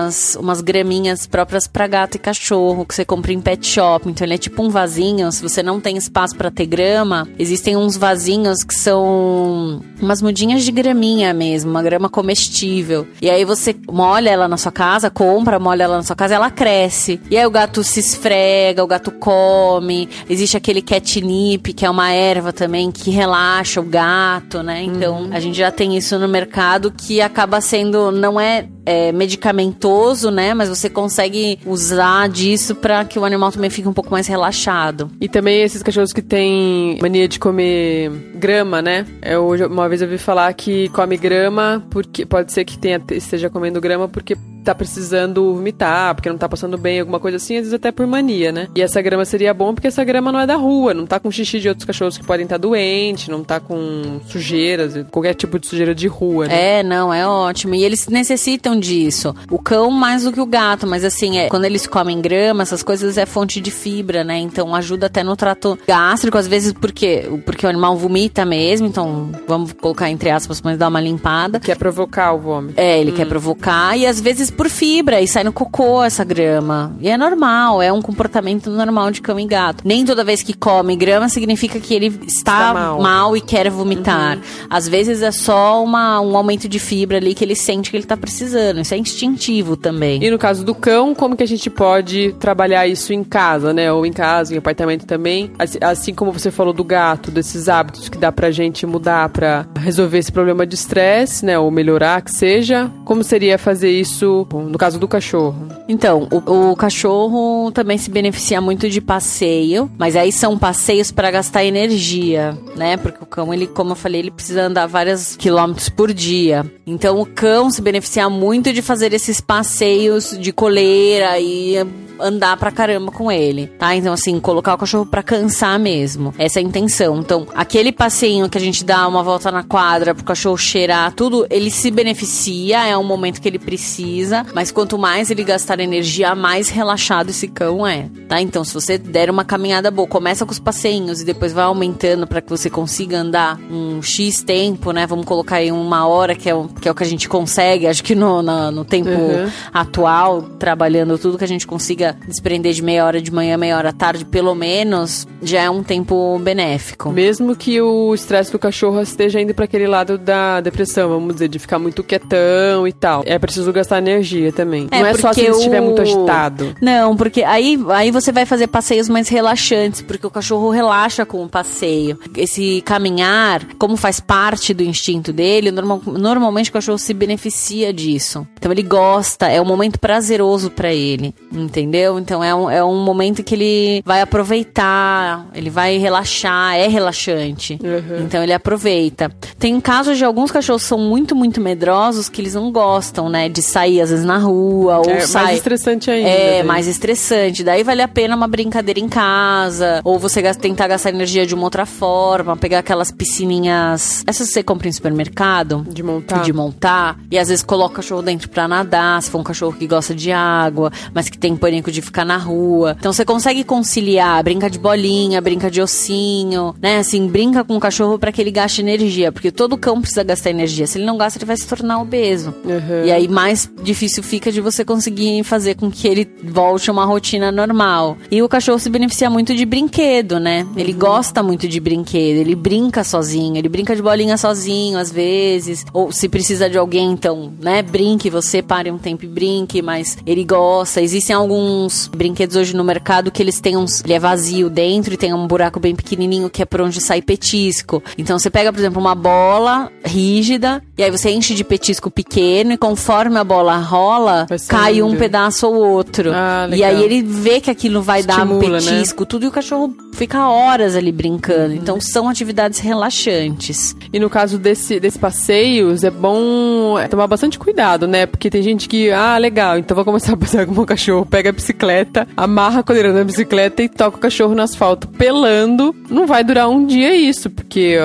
[0.01, 4.09] umas, umas graminhas próprias pra gato e cachorro, que você compra em pet shop.
[4.09, 7.75] Então ele é tipo um vasinho, se você não tem espaço pra ter grama, existem
[7.77, 13.07] uns vasinhos que são umas mudinhas de graminha mesmo, uma grama comestível.
[13.21, 16.49] E aí você molha ela na sua casa, compra, molha ela na sua casa, ela
[16.49, 17.19] cresce.
[17.29, 20.09] E aí o gato se esfrega, o gato come.
[20.29, 24.83] Existe aquele catnip, que é uma erva também que relaxa o gato, né?
[24.83, 30.31] Então a gente já tem isso no mercado que acaba sendo, não é, é, medicamentoso,
[30.31, 30.53] né?
[30.53, 35.09] Mas você consegue usar disso pra que o animal também fique um pouco mais relaxado.
[35.19, 39.05] E também esses cachorros que têm mania de comer grama, né?
[39.21, 43.49] Eu, uma vez eu ouvi falar que come grama porque pode ser que tenha, esteja
[43.49, 47.61] comendo grama porque tá precisando vomitar, porque não tá passando bem, alguma coisa assim, às
[47.61, 48.67] vezes até por mania, né?
[48.75, 51.31] E essa grama seria bom porque essa grama não é da rua, não tá com
[51.31, 55.67] xixi de outros cachorros que podem estar doentes, não tá com sujeiras, qualquer tipo de
[55.67, 56.79] sujeira de rua, né?
[56.79, 57.75] É, não, é ótimo.
[57.75, 59.35] E eles necessitam disso.
[59.49, 62.83] O cão mais do que o gato, mas assim, é, quando eles comem grama, essas
[62.83, 64.37] coisas é fonte de fibra, né?
[64.37, 69.31] Então ajuda até no trato gástrico, às vezes porque, porque o animal vomita mesmo, então
[69.47, 71.59] vamos colocar entre aspas, mas dar uma limpada.
[71.59, 72.79] Quer provocar o vômito.
[72.79, 76.95] É, ele quer provocar e às vezes por fibra e sai no cocô essa grama.
[76.99, 79.81] E é normal, é um comportamento normal de cão e gato.
[79.85, 83.01] Nem toda vez que come grama significa que ele está, Está mal.
[83.01, 83.37] mal.
[83.37, 84.39] e quer vomitar.
[84.69, 88.05] Às vezes é só uma, um aumento de fibra ali que ele sente que ele
[88.05, 88.79] tá precisando.
[88.81, 90.23] Isso é instintivo também.
[90.23, 93.91] E no caso do cão, como que a gente pode trabalhar isso em casa, né?
[93.91, 95.51] Ou em casa, em apartamento também.
[95.57, 99.65] Assim, assim como você falou do gato, desses hábitos que dá pra gente mudar pra
[99.79, 101.57] resolver esse problema de estresse, né?
[101.57, 102.91] Ou melhorar, que seja.
[103.05, 105.67] Como seria fazer isso no caso do cachorro?
[105.87, 111.31] Então, o, o cachorro também se beneficia muito de passeio, mas aí são passeios para
[111.31, 112.97] gastar energia, né?
[112.97, 116.65] Porque o cão, ele, como eu falei, ele precisa andar vários quilômetros por dia.
[116.85, 121.75] Então, o cão se beneficia muito de fazer esses passeios de coleira e
[122.19, 123.95] andar pra caramba com ele, tá?
[123.95, 126.33] Então, assim, colocar o cachorro pra cansar mesmo.
[126.37, 127.17] Essa é a intenção.
[127.19, 131.45] Então, aquele passeio que a gente dá uma volta na quadra pro cachorro cheirar, tudo,
[131.49, 136.35] ele se beneficia, é um momento que ele precisa, mas quanto mais ele gastar energia,
[136.35, 138.41] mais relaxado esse cão é, tá?
[138.41, 142.27] Então, se você der uma caminhada boa, começa com os passeinhos e depois vai aumentando
[142.27, 145.05] pra que você consiga andar um X tempo, né?
[145.07, 147.87] Vamos colocar aí uma hora, que é o que, é o que a gente consegue,
[147.87, 149.49] acho que no, na- no tempo Uhum.
[149.73, 153.89] atual, trabalhando tudo que a gente consiga desprender de meia hora de manhã, meia hora
[153.89, 157.09] à tarde, pelo menos, já é um tempo benéfico.
[157.11, 161.47] Mesmo que o estresse do cachorro esteja indo pra aquele lado da depressão, vamos dizer,
[161.47, 163.23] de ficar muito quietão e tal.
[163.25, 164.87] É preciso gastar energia também.
[164.91, 166.75] Não é só se ele estiver o- muito agitado.
[166.81, 171.43] Não, porque aí, aí você vai fazer passeios mais relaxantes, porque o cachorro relaxa com
[171.43, 172.17] o passeio.
[172.35, 178.47] Esse caminhar, como faz parte do instinto dele, normal- normalmente o cachorro se beneficia disso.
[178.57, 181.90] Então ele gosta, é um momento prazeroso pra ele, entendeu?
[182.19, 187.79] Então é um, é um momento que ele vai aproveitar, ele vai relaxar, é relaxante.
[187.83, 188.25] Uhum.
[188.25, 189.31] Então ele aproveita.
[189.57, 193.49] Tem casos de alguns cachorros que são muito, muito medrosos que eles não gostam, né?
[193.49, 195.43] De sair, às vezes, na rua, ou É sai...
[195.43, 196.29] mais estressante ainda.
[196.29, 196.63] É, daí.
[196.63, 197.63] mais estressante.
[197.63, 200.01] Daí vale a pena uma brincadeira em casa.
[200.03, 202.55] Ou você tentar gastar energia de uma outra forma.
[202.57, 204.23] Pegar aquelas piscininhas.
[204.27, 205.85] Essas você compra em supermercado.
[205.89, 206.41] De montar.
[206.41, 207.17] De montar.
[207.31, 209.21] E às vezes coloca o cachorro dentro pra nadar.
[209.21, 212.35] Se for um cachorro que gosta de água, mas que tem pânico de ficar na
[212.35, 212.97] rua.
[212.99, 214.43] Então você consegue conciliar.
[214.43, 216.97] Brinca de bolinha, brinca de ossinho, né?
[216.97, 219.31] Assim, brinca com o cachorro pra que ele gaste energia.
[219.31, 220.85] Porque todo cão precisa gastar energia.
[220.85, 222.53] Se ele não gasta, ele vai se tornar obeso.
[222.65, 223.05] Uhum.
[223.05, 227.05] E aí mais difícil fica de você conseguir fazer com que ele volte a uma
[227.05, 228.17] rotina normal.
[228.29, 230.67] E o cachorro se beneficia muito de brinquedo, né?
[230.75, 235.85] Ele gosta muito de brinquedo, ele brinca sozinho, ele brinca de bolinha sozinho às vezes.
[235.93, 237.81] Ou se precisa de alguém, então, né?
[237.81, 241.01] Brinque, você pare um tempo e brinque, mas ele gosta.
[241.01, 241.70] Existem alguns
[242.15, 244.03] brinquedos hoje no mercado que eles têm uns.
[244.03, 247.21] Ele é vazio dentro e tem um buraco bem pequenininho que é por onde sai
[247.21, 248.03] petisco.
[248.17, 252.71] Então você pega, por exemplo, uma bola rígida e aí você enche de petisco pequeno
[252.73, 256.31] e conforme a bola rola, cai um pedaço ou outro.
[256.33, 258.91] Ah, e aí ele vê que aquilo vai dar um Estimula, né?
[258.91, 261.73] petisco, tudo e o cachorro fica horas ali brincando.
[261.73, 263.95] Então são atividades relaxantes.
[264.11, 268.25] E no caso desse, desse passeios, é bom é, tomar bastante cuidado, né?
[268.25, 271.25] Porque tem gente que, ah, legal, então vou começar a passear com o meu cachorro,
[271.25, 275.95] pega a bicicleta, amarra a coleira na bicicleta e toca o cachorro no asfalto pelando.
[276.09, 277.97] Não vai durar um dia isso, porque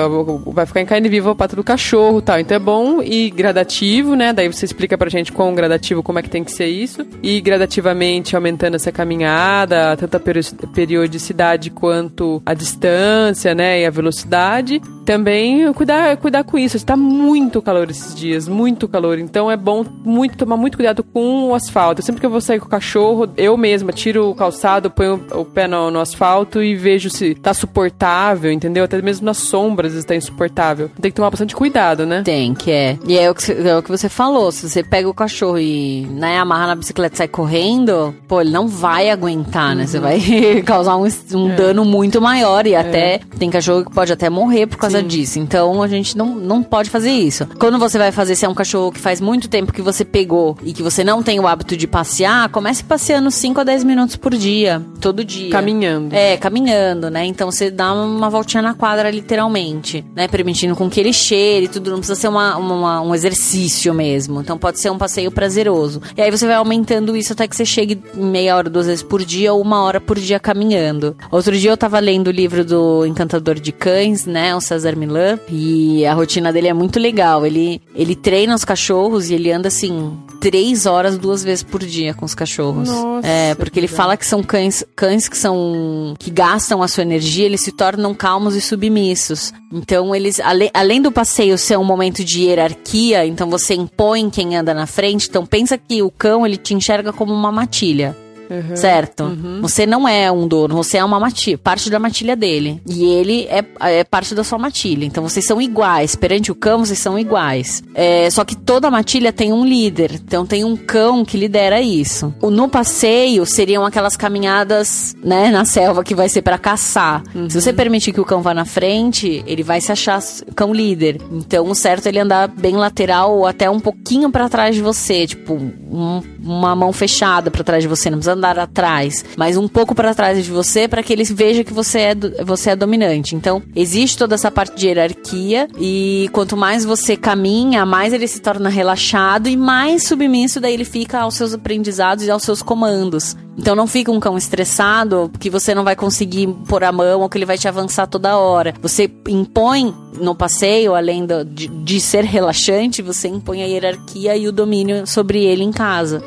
[0.45, 2.39] vai ficar em carne viva o pato do cachorro tal.
[2.39, 4.31] Então é bom e gradativo, né?
[4.31, 7.05] Daí você explica pra gente quão gradativo, como é que tem que ser isso.
[7.23, 10.41] E gradativamente aumentando essa caminhada, tanto a peri-
[10.73, 13.81] periodicidade quanto a distância, né?
[13.81, 14.81] E a velocidade.
[15.07, 16.75] Também cuidar, cuidar com isso.
[16.75, 19.17] Está muito calor esses dias, muito calor.
[19.17, 22.01] Então é bom muito tomar muito cuidado com o asfalto.
[22.01, 25.45] Sempre que eu vou sair com o cachorro, eu mesma tiro o calçado, ponho o
[25.45, 28.83] pé no, no asfalto e vejo se tá suportável, entendeu?
[28.83, 30.91] Até mesmo nas sombras está insuportável.
[30.99, 32.21] Tem que tomar bastante cuidado, né?
[32.23, 32.99] Tem, que é.
[33.07, 34.51] E é o que, você- é o que você falou.
[34.51, 38.51] Se você pega o cachorro e né, amarra na bicicleta e sai correndo, pô, ele
[38.51, 39.87] não vai aguentar, né?
[39.87, 40.19] Você vai
[40.65, 42.67] causar um, um dano muito maior.
[42.67, 45.39] E até tem cachorro que pode até morrer por causa disso.
[45.39, 47.45] Então a gente não, não pode fazer isso.
[47.59, 50.57] Quando você vai fazer, se é um cachorro que faz muito tempo que você pegou
[50.63, 54.15] e que você não tem o hábito de passear, comece passeando 5 a 10 minutos
[54.15, 55.49] por dia, todo dia.
[55.51, 56.13] Caminhando.
[56.15, 57.25] É, caminhando, né?
[57.25, 60.27] Então você dá uma voltinha na quadra, literalmente, né?
[60.27, 61.91] Permitindo com que ele cheire e tudo.
[61.91, 64.41] Não precisa ser uma, uma- um exercício mesmo.
[64.41, 66.01] Então pode ser um passeio prazeroso.
[66.15, 69.23] E aí você vai aumentando isso até que você chegue meia hora, duas vezes por
[69.23, 71.15] dia ou uma hora por dia caminhando.
[71.31, 74.55] Outro dia eu tava lendo o livro do Encantador de Cães, né?
[74.55, 75.39] O César Milan.
[75.49, 77.45] E a rotina dele é muito legal.
[77.45, 82.13] Ele, ele treina os cachorros e ele anda assim, três horas, duas vezes por dia
[82.13, 82.89] com os cachorros.
[82.89, 87.03] Nossa, é, porque ele fala que são cães, cães que são que gastam a sua
[87.03, 89.53] energia, eles se tornam calmos e submissos.
[89.71, 94.55] Então eles, ale, além do passeio ser um momento de hierarquia, então você impõe quem
[94.55, 95.27] anda na frente.
[95.29, 98.15] Então pensa que o cão ele te enxerga como uma matilha.
[98.49, 98.75] Uhum.
[98.75, 99.37] Certo?
[99.61, 102.81] Você não é um dono, você é uma matilha, parte da matilha dele.
[102.87, 103.63] E ele é,
[103.99, 105.05] é parte da sua matilha.
[105.05, 106.15] Então vocês são iguais.
[106.15, 107.83] Perante o cão, vocês são iguais.
[107.93, 110.11] É, só que toda matilha tem um líder.
[110.23, 112.33] Então tem um cão que lidera isso.
[112.41, 117.21] O- No passeio seriam aquelas caminhadas, né, na selva que vai ser pra caçar.
[117.49, 120.21] Se você permitir que o cão vá na frente, ele vai se achar
[120.55, 121.19] cão líder.
[121.31, 124.81] Então o certo é ele andar bem lateral ou até um pouquinho pra trás de
[124.81, 129.57] você, tipo um- uma mão fechada pra trás de você, não precisa andar atrás, mas
[129.57, 132.75] um pouco pra trás de você para que ele veja que você é você é
[132.75, 133.35] dominante.
[133.35, 138.39] Então existe toda essa parte de hierarquia e quanto mais você caminha, mais ele se
[138.39, 143.35] torna relaxado e mais submisso daí ele fica aos seus aprendizados e aos seus comandos.
[143.57, 147.29] Então não fica um cão estressado que você não vai conseguir pôr a mão ou
[147.29, 148.75] que ele vai te avançar toda hora.
[148.81, 154.47] Você impõe no passeio, além do- de, de ser relaxante, você impõe a hierarquia e
[154.47, 156.21] o domínio sobre ele em casa.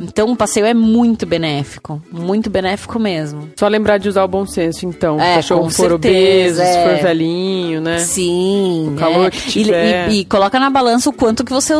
[0.00, 2.02] Então o passeio é muito benéfico.
[2.10, 3.48] Muito benéfico mesmo.
[3.58, 5.18] Só lembrar de usar o bom senso, então.
[5.18, 6.96] Se É, o cachorro for obeso, certeza, se é.
[6.96, 7.98] for velhinho, né?
[7.98, 8.92] Sim.
[8.94, 9.30] O calor é.
[9.30, 10.08] que E- tiver.
[10.10, 11.72] E, e coloca na balança o quanto que você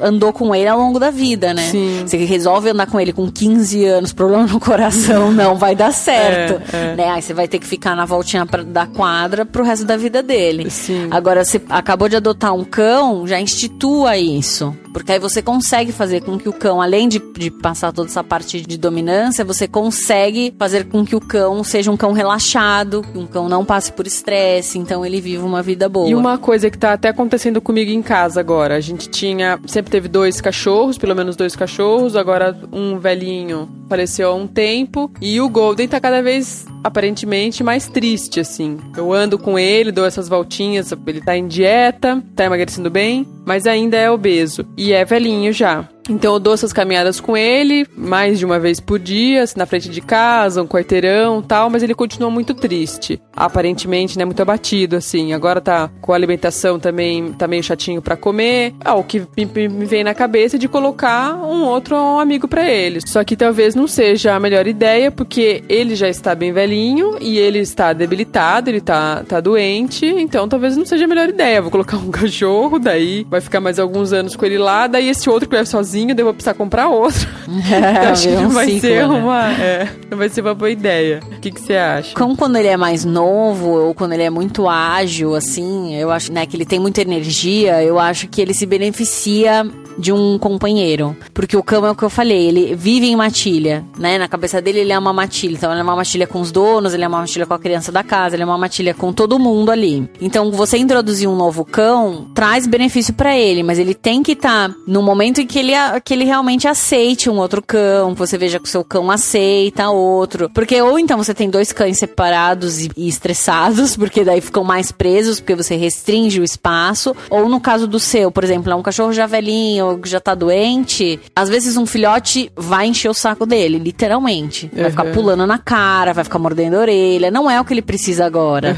[0.00, 1.62] andou com ele ao longo da vida, né?
[1.62, 2.02] Sim.
[2.06, 6.60] Você resolve andar com ele com 15 anos, problema no coração, não vai dar certo.
[6.74, 6.96] É, é.
[6.96, 7.08] Né?
[7.10, 10.22] Aí você vai ter que ficar na voltinha pra, da quadra pro resto da vida
[10.22, 10.70] dele.
[10.70, 10.99] Sim.
[11.10, 14.76] Agora, você acabou de adotar um cão, já institua isso.
[14.92, 18.24] Porque aí você consegue fazer com que o cão, além de, de passar toda essa
[18.24, 23.26] parte de dominância, você consegue fazer com que o cão seja um cão relaxado, um
[23.26, 26.08] cão não passe por estresse, então ele vive uma vida boa.
[26.08, 29.90] E uma coisa que tá até acontecendo comigo em casa agora, a gente tinha, sempre
[29.90, 35.40] teve dois cachorros, pelo menos dois cachorros, agora um velhinho faleceu há um tempo e
[35.40, 38.78] o Golden tá cada vez aparentemente mais triste assim.
[38.96, 43.66] Eu ando com ele, dou essas voltinhas, ele tá em dieta, tá emagrecendo bem, mas
[43.66, 45.86] ainda é obeso e é velhinho já.
[46.10, 49.64] Então eu dou essas caminhadas com ele, mais de uma vez por dia, assim, na
[49.64, 53.22] frente de casa, um quarteirão tal, mas ele continua muito triste.
[53.34, 55.32] Aparentemente, né, muito abatido, assim.
[55.32, 58.74] Agora tá com a alimentação também, tá meio chatinho para comer.
[58.84, 62.68] Ah, o que me, me vem na cabeça é de colocar um outro amigo para
[62.68, 62.98] ele.
[63.06, 67.38] Só que talvez não seja a melhor ideia, porque ele já está bem velhinho e
[67.38, 71.62] ele está debilitado, ele tá, tá doente, então talvez não seja a melhor ideia.
[71.62, 75.30] Vou colocar um cachorro, daí vai ficar mais alguns anos com ele lá, daí esse
[75.30, 77.28] outro que leva sozinho sozinho, daí eu vou precisar comprar outro.
[77.70, 79.14] É, acho que um não vai ciclo, ser né?
[79.14, 79.52] uma.
[79.52, 81.20] É, não vai ser uma boa ideia.
[81.24, 82.14] O que, que você acha?
[82.14, 86.32] Como quando ele é mais novo ou quando ele é muito ágil, assim, eu acho,
[86.32, 89.64] né, que ele tem muita energia, eu acho que ele se beneficia
[90.00, 91.16] de um companheiro.
[91.32, 94.18] Porque o cão é o que eu falei, ele vive em matilha, né?
[94.18, 95.52] Na cabeça dele ele é uma matilha.
[95.52, 97.92] Então ele é uma matilha com os donos, ele é uma matilha com a criança
[97.92, 100.08] da casa, ele é uma matilha com todo mundo ali.
[100.20, 104.74] Então você introduzir um novo cão traz benefício pra ele, mas ele tem que estar
[104.86, 105.72] no momento em que ele,
[106.04, 109.90] que ele realmente aceite um outro cão, que você veja que o seu cão aceita
[109.90, 110.50] outro.
[110.50, 114.90] Porque ou então você tem dois cães separados e, e estressados, porque daí ficam mais
[114.90, 117.14] presos, porque você restringe o espaço.
[117.28, 120.34] Ou no caso do seu, por exemplo, é um cachorro já velhinho, que já tá
[120.34, 124.70] doente, às vezes um filhote vai encher o saco dele, literalmente.
[124.72, 124.90] Vai Uhum.
[124.90, 127.30] ficar pulando na cara, vai ficar mordendo a orelha.
[127.30, 128.76] Não é o que ele precisa agora.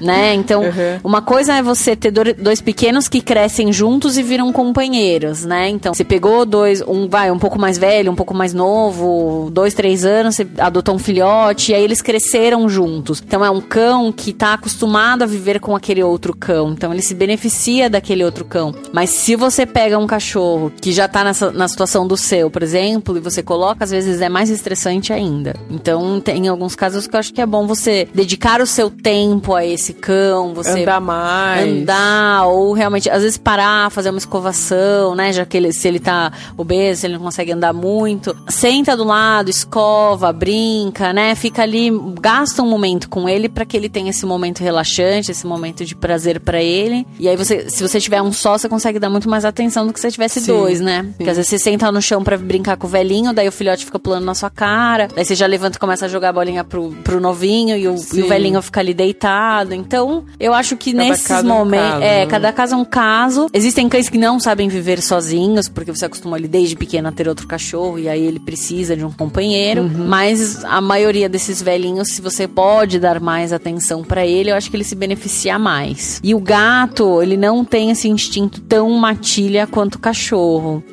[0.00, 0.34] Né?
[0.34, 0.62] Então,
[1.04, 5.68] uma coisa é você ter do- dois pequenos que crescem juntos e viram companheiros, né?
[5.68, 9.74] Então, você pegou dois, um vai um pouco mais velho, um pouco mais novo, dois,
[9.74, 13.22] três anos, você adotou um filhote, e aí eles cresceram juntos.
[13.24, 16.72] Então, é um cão que tá acostumado a viver com aquele outro cão.
[16.72, 18.74] Então, ele se beneficia daquele outro cão.
[18.92, 20.39] Mas se você pega um cachorro
[20.80, 24.20] que já tá nessa, na situação do seu, por exemplo, e você coloca, às vezes
[24.20, 25.54] é mais estressante ainda.
[25.70, 29.54] Então, tem alguns casos que eu acho que é bom você dedicar o seu tempo
[29.54, 31.68] a esse cão, você Andar mais.
[31.68, 35.32] andar, ou realmente, às vezes parar, fazer uma escovação, né?
[35.32, 38.36] Já que ele, se ele tá obeso, se ele não consegue andar muito.
[38.48, 41.34] Senta do lado, escova, brinca, né?
[41.34, 45.46] Fica ali, gasta um momento com ele para que ele tenha esse momento relaxante, esse
[45.46, 47.06] momento de prazer para ele.
[47.18, 49.92] E aí você, se você tiver um só, você consegue dar muito mais atenção do
[49.92, 51.02] que se você tivesse Sim, dois, né?
[51.02, 51.12] sim.
[51.16, 53.84] Porque às vezes você senta no chão pra brincar com o velhinho, daí o filhote
[53.84, 56.64] fica pulando na sua cara, daí você já levanta e começa a jogar a bolinha
[56.64, 59.74] pro, pro novinho e o, e o velhinho fica ali deitado.
[59.74, 62.02] Então, eu acho que Cada nesses caso é um momentos.
[62.02, 62.26] é, né?
[62.26, 63.48] cada caso é um caso.
[63.52, 67.28] Existem cães que não sabem viver sozinhos, porque você acostumou ele desde pequeno a ter
[67.28, 69.82] outro cachorro e aí ele precisa de um companheiro.
[69.82, 70.06] Uhum.
[70.06, 74.70] Mas a maioria desses velhinhos, se você pode dar mais atenção pra ele, eu acho
[74.70, 76.20] que ele se beneficia mais.
[76.22, 80.19] E o gato, ele não tem esse instinto tão matilha quanto o cachorro.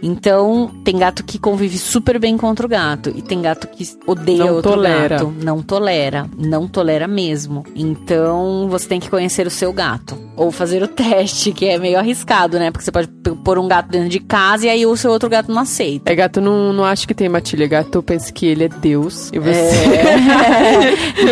[0.02, 4.46] Então, tem gato que convive super bem contra o gato e tem gato que odeia
[4.46, 5.18] Não outro tolera.
[5.18, 5.34] gato.
[5.44, 7.64] Não tolera, não tolera mesmo.
[7.76, 10.18] Então, você tem que conhecer o seu gato.
[10.36, 12.72] Ou fazer o teste, que é meio arriscado, né?
[12.72, 13.08] Porque você pode
[13.44, 16.12] pôr um gato dentro de casa e aí o seu outro gato não aceita.
[16.12, 17.68] É, gato não, não acho que tem matilha.
[17.68, 19.78] Gato pensa que ele é Deus e você.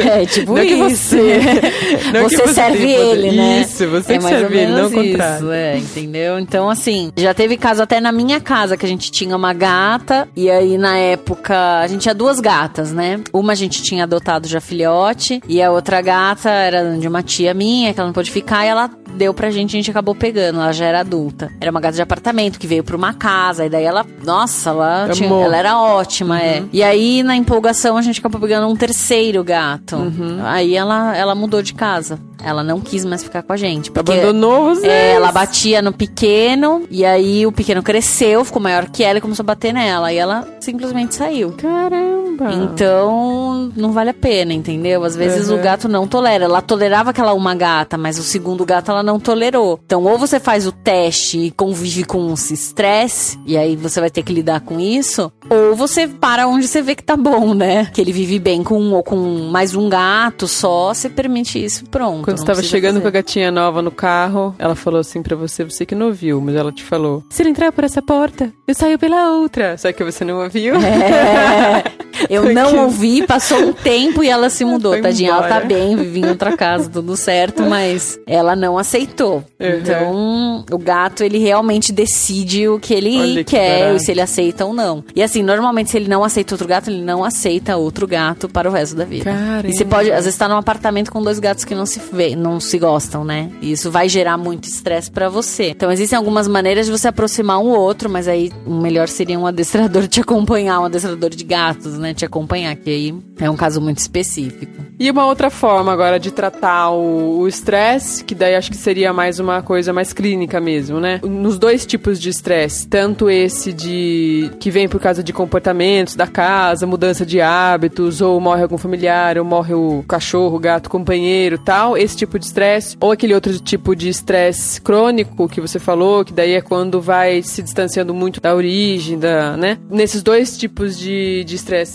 [0.05, 1.15] É, é tipo Não que isso.
[1.15, 1.39] você-
[2.13, 3.09] não você você serve tem poder.
[3.27, 3.61] ele, né?
[3.61, 5.35] Isso, você é serve ele, não o contrário.
[5.37, 6.39] isso, é, entendeu?
[6.39, 10.27] Então, assim, já teve caso até na minha casa que a gente tinha uma gata,
[10.35, 13.21] e aí na época a gente tinha duas gatas, né?
[13.33, 17.53] Uma a gente tinha adotado já filhote, e a outra gata era de uma tia
[17.53, 20.59] minha, que ela não pôde ficar, e ela deu pra gente, a gente acabou pegando,
[20.59, 21.49] ela já era adulta.
[21.61, 25.07] Era uma gata de apartamento que veio pra uma casa, e daí ela, nossa, ela,
[25.13, 26.63] tinha- ela era ótima, é.
[26.73, 29.95] E aí, na empolgação, a gente acabou pegando um terceiro gato.
[30.43, 32.19] Aí ela, ela mudou de casa.
[32.43, 33.89] Ela não quis mais ficar com a gente.
[33.95, 34.85] Abandonou você.
[34.87, 39.21] é, ela batia no pequeno, e aí o pequeno cresceu, ficou maior que ela e
[39.21, 40.11] começou a bater nela.
[40.11, 41.51] E ela simplesmente saiu.
[41.53, 42.51] Caramba.
[42.53, 45.03] Então, não vale a pena, entendeu?
[45.03, 45.57] Às vezes Uhum.
[45.59, 46.45] o gato não tolera.
[46.45, 49.79] Ela tolerava aquela uma gata, mas o segundo gato ela não tolerou.
[49.85, 54.09] Então, ou você faz o teste e convive com esse estresse, e aí você vai
[54.09, 57.85] ter que lidar com isso, ou você para onde você vê que tá bom, né?
[57.93, 59.15] Que ele vive bem com um ou com
[59.49, 62.23] mais um gato só, você permite isso, pronto.
[62.25, 63.01] Quando você tava chegando fazer.
[63.01, 66.39] com a gatinha nova no carro, ela falou assim pra você, você que não ouviu,
[66.41, 69.77] mas ela te falou: Se ele entrar por essa porta, eu saio pela outra.
[69.77, 70.75] Só que você não ouviu.
[70.75, 71.83] É.
[72.29, 75.31] Eu não ouvi, passou um tempo e ela se mudou, Foi tadinha.
[75.31, 75.65] Ela tá embora.
[75.65, 79.43] bem, vive em outra casa, tudo certo, mas ela não aceitou.
[79.59, 79.67] Uhum.
[79.81, 83.95] Então, o gato, ele realmente decide o que ele Olha que quer, barato.
[83.97, 85.03] e se ele aceita ou não.
[85.15, 88.69] E assim, normalmente, se ele não aceita outro gato, ele não aceita outro gato para
[88.69, 89.25] o resto da vida.
[89.25, 89.67] Caramba.
[89.67, 92.35] E você pode, às vezes, tá num apartamento com dois gatos que não se vê,
[92.35, 93.49] não se gostam, né?
[93.61, 95.69] E isso vai gerar muito estresse pra você.
[95.69, 99.45] Então, existem algumas maneiras de você aproximar um outro, mas aí o melhor seria um
[99.47, 102.04] adestrador te acompanhar, um adestrador de gatos, né?
[102.13, 104.85] Te acompanhar, que aí é um caso muito específico.
[104.97, 109.39] E uma outra forma agora de tratar o estresse, que daí acho que seria mais
[109.39, 111.19] uma coisa mais clínica mesmo, né?
[111.21, 116.27] Nos dois tipos de estresse, tanto esse de que vem por causa de comportamentos da
[116.27, 120.89] casa, mudança de hábitos, ou morre algum familiar, ou morre o cachorro, o gato, o
[120.89, 125.77] companheiro, tal, esse tipo de estresse, ou aquele outro tipo de estresse crônico que você
[125.77, 129.77] falou, que daí é quando vai se distanciando muito da origem, da, né?
[129.89, 131.94] Nesses dois tipos de estresse,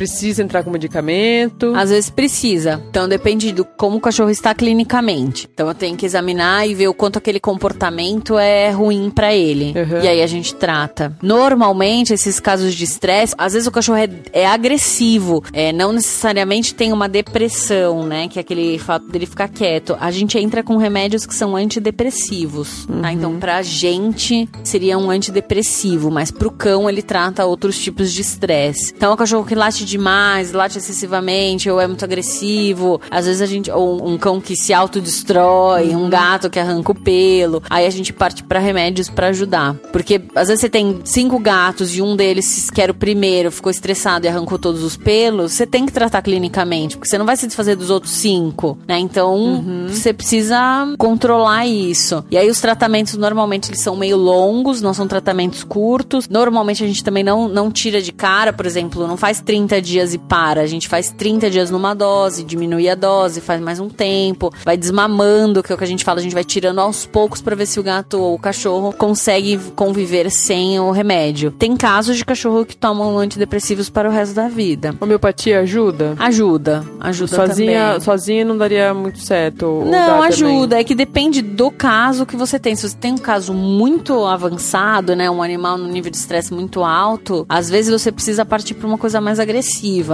[0.00, 1.74] precisa entrar com medicamento.
[1.76, 2.82] Às vezes precisa.
[2.88, 5.46] Então depende do como o cachorro está clinicamente.
[5.52, 9.74] Então eu tenho que examinar e ver o quanto aquele comportamento é ruim pra ele.
[9.78, 10.00] Uhum.
[10.00, 11.14] E aí a gente trata.
[11.20, 16.74] Normalmente esses casos de estresse, às vezes o cachorro é, é agressivo, é, não necessariamente
[16.74, 18.26] tem uma depressão, né?
[18.26, 19.98] Que é aquele fato dele ficar quieto.
[20.00, 23.12] A gente entra com remédios que são antidepressivos, tá?
[23.12, 28.94] Então pra gente seria um antidepressivo, mas pro cão ele trata outros tipos de estresse.
[28.96, 33.00] Então é um cachorro que late demais, late excessivamente, ou é muito agressivo.
[33.10, 33.70] Às vezes a gente.
[33.70, 37.62] Ou um cão que se autodestrói, um gato que arranca o pelo.
[37.68, 39.74] Aí a gente parte pra remédios pra ajudar.
[39.92, 43.70] Porque às vezes você tem cinco gatos e um deles que era o primeiro, ficou
[43.70, 45.52] estressado e arrancou todos os pelos.
[45.52, 48.98] Você tem que tratar clinicamente, porque você não vai se desfazer dos outros cinco, né?
[48.98, 52.24] Então você precisa controlar isso.
[52.30, 56.28] E aí os tratamentos normalmente eles são meio longos, não são tratamentos curtos.
[56.28, 60.14] Normalmente a gente também não, não tira de cara, por exemplo, não faz 30 dias
[60.14, 60.62] e para.
[60.62, 64.76] A gente faz 30 dias numa dose, diminui a dose, faz mais um tempo, vai
[64.76, 67.56] desmamando, que é o que a gente fala, a gente vai tirando aos poucos pra
[67.56, 71.50] ver se o gato ou o cachorro consegue conviver sem o remédio.
[71.50, 74.94] Tem casos de cachorro que tomam antidepressivos para o resto da vida.
[75.00, 76.14] Homeopatia ajuda?
[76.18, 78.00] Ajuda, ajuda sozinha, também.
[78.00, 79.82] sozinha não daria muito certo.
[79.84, 80.28] Não, também?
[80.28, 80.80] ajuda.
[80.80, 82.74] É que depende do caso que você tem.
[82.76, 85.30] Se você tem um caso muito avançado, né?
[85.30, 88.98] Um animal no nível de estresse muito alto, às vezes você precisa partir para uma
[88.98, 89.69] coisa mais agressiva,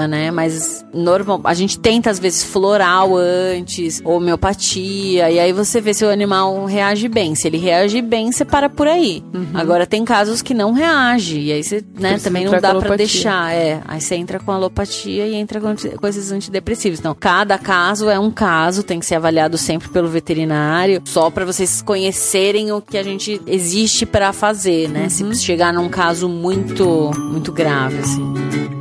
[0.09, 0.31] né?
[0.31, 6.05] Mas normal, a gente tenta às vezes floral antes, homeopatia, e aí você vê se
[6.05, 7.35] o animal reage bem.
[7.35, 9.23] Se ele reage bem, você para por aí.
[9.55, 13.53] Agora tem casos que não reage, e aí você, né, também não dá para deixar.
[13.55, 16.99] É, aí você entra com alopatia e entra com, anti- com esses antidepressivos.
[16.99, 21.45] Então, cada caso é um caso, tem que ser avaliado sempre pelo veterinário, só para
[21.45, 25.09] vocês conhecerem o que a gente existe para fazer, né?
[25.09, 28.76] Se chegar num caso muito, muito grave, assim.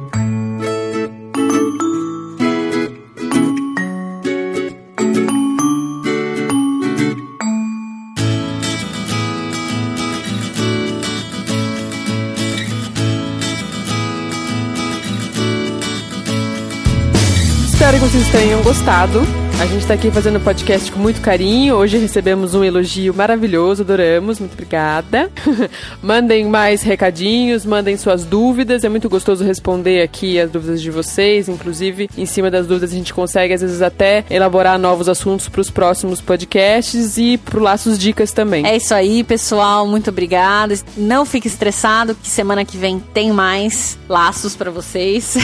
[17.96, 19.45] Que vocês tenham gostado.
[19.58, 21.76] A gente tá aqui fazendo o podcast com muito carinho.
[21.76, 24.38] Hoje recebemos um elogio maravilhoso, adoramos.
[24.38, 25.32] Muito obrigada.
[26.04, 28.84] mandem mais recadinhos, mandem suas dúvidas.
[28.84, 31.48] É muito gostoso responder aqui as dúvidas de vocês.
[31.48, 35.62] Inclusive, em cima das dúvidas, a gente consegue, às vezes, até elaborar novos assuntos para
[35.62, 38.68] os próximos podcasts e pro Laços Dicas também.
[38.68, 39.88] É isso aí, pessoal.
[39.88, 40.76] Muito obrigada.
[40.98, 45.36] Não fique estressado, que semana que vem tem mais laços para vocês.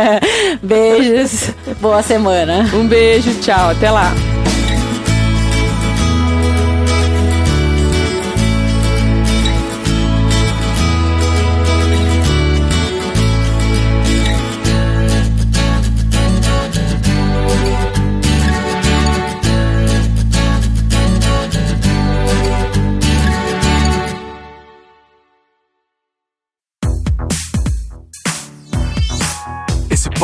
[0.62, 1.50] Beijos.
[1.80, 2.70] Boa semana.
[2.74, 4.10] Um beijo, tchau, até lá.